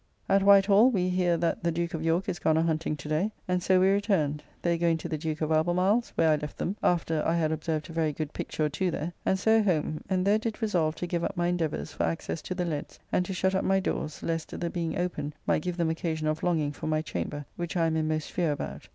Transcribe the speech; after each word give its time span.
At 0.27 0.41
White 0.41 0.65
Hall 0.65 0.89
we 0.89 1.09
hear 1.09 1.37
that 1.37 1.61
the 1.63 1.71
Duke 1.71 1.93
of 1.93 2.03
York 2.03 2.27
is 2.27 2.39
gone 2.39 2.57
a 2.57 2.63
hunting 2.63 2.95
to 2.97 3.07
day; 3.07 3.31
and 3.47 3.61
so 3.61 3.79
we 3.79 3.89
returned: 3.89 4.41
they 4.63 4.75
going 4.75 4.97
to 4.97 5.07
the 5.07 5.15
Duke 5.15 5.41
of 5.41 5.51
Albemarle's, 5.51 6.09
where 6.15 6.29
I 6.31 6.37
left 6.37 6.57
them 6.57 6.75
(after 6.81 7.21
I 7.23 7.35
had 7.35 7.51
observed 7.51 7.87
a 7.87 7.93
very 7.93 8.11
good 8.11 8.33
picture 8.33 8.65
or 8.65 8.69
two 8.69 8.89
there), 8.89 9.13
and 9.27 9.37
so 9.37 9.61
home, 9.61 10.01
and 10.09 10.25
there 10.25 10.39
did 10.39 10.59
resolve 10.59 10.95
to 10.95 11.05
give 11.05 11.23
up 11.23 11.37
my 11.37 11.49
endeavours 11.49 11.93
for 11.93 12.01
access 12.01 12.41
to 12.41 12.55
the 12.55 12.65
leads, 12.65 12.97
and 13.11 13.23
to 13.27 13.33
shut 13.35 13.53
up 13.53 13.63
my 13.63 13.79
doors 13.79 14.23
lest 14.23 14.59
the 14.59 14.71
being 14.71 14.97
open 14.97 15.35
might 15.45 15.61
give 15.61 15.77
them 15.77 15.91
occasion 15.91 16.25
of 16.25 16.41
longing 16.41 16.71
for 16.71 16.87
my 16.87 17.03
chamber, 17.03 17.45
which 17.55 17.77
I 17.77 17.85
am 17.85 17.95
in 17.95 18.07
most 18.07 18.31
fear 18.31 18.51
about. 18.51 18.89